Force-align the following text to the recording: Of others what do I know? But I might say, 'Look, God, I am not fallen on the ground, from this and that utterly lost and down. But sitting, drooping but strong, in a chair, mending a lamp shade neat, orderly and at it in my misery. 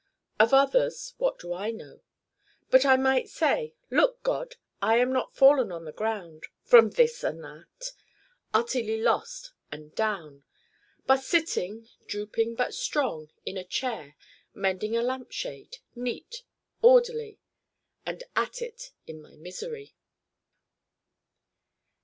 Of 0.39 0.51
others 0.51 1.13
what 1.19 1.37
do 1.37 1.53
I 1.53 1.69
know? 1.69 2.01
But 2.71 2.87
I 2.87 2.97
might 2.97 3.29
say, 3.29 3.75
'Look, 3.91 4.23
God, 4.23 4.55
I 4.81 4.97
am 4.97 5.13
not 5.13 5.35
fallen 5.35 5.71
on 5.71 5.85
the 5.85 5.91
ground, 5.91 6.47
from 6.63 6.89
this 6.89 7.23
and 7.23 7.43
that 7.43 7.91
utterly 8.51 8.99
lost 8.99 9.51
and 9.71 9.93
down. 9.93 10.43
But 11.05 11.21
sitting, 11.21 11.87
drooping 12.07 12.55
but 12.55 12.73
strong, 12.73 13.29
in 13.45 13.57
a 13.57 13.63
chair, 13.63 14.15
mending 14.55 14.97
a 14.97 15.03
lamp 15.03 15.31
shade 15.31 15.77
neat, 15.93 16.45
orderly 16.81 17.39
and 18.03 18.23
at 18.35 18.59
it 18.63 18.93
in 19.05 19.21
my 19.21 19.35
misery. 19.35 19.93